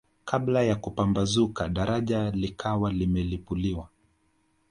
[0.25, 3.89] Kabla ya kupambazuka daraja likawa limelipuliwa